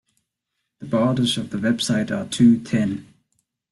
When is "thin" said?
2.57-3.05